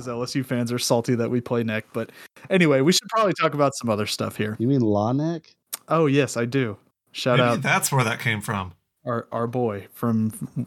[0.00, 1.86] Because LSU fans are salty that we play neck.
[1.92, 2.10] But
[2.48, 4.56] anyway, we should probably talk about some other stuff here.
[4.58, 5.54] You mean Law Neck?
[5.88, 6.76] Oh yes, I do.
[7.12, 8.74] Shout Maybe out that's where that came from.
[9.04, 10.66] our our boy from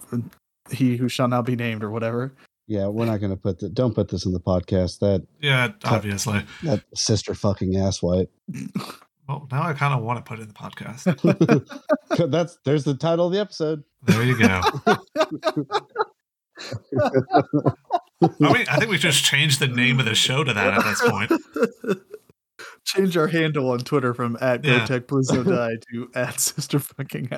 [0.69, 2.33] he who shall not be named or whatever.
[2.67, 3.73] Yeah, we're not going to put that.
[3.73, 4.99] Don't put this in the podcast.
[4.99, 6.45] That Yeah, obviously.
[6.63, 8.27] that sister fucking asswipe.
[9.25, 11.05] Well, now I kind of want to put it in the podcast.
[12.29, 13.85] That's there's the title of the episode.
[14.03, 14.61] There you go.
[18.41, 20.83] I mean, I think we just changed the name of the show to that at
[20.83, 21.31] this point.
[22.85, 24.85] Change our handle on Twitter from at Yeah.
[24.85, 27.29] GoTech Please Don't Die to at Sister Fucking.